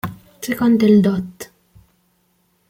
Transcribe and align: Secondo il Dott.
Secondo 0.39 0.83
il 0.85 0.99
Dott. 0.99 1.51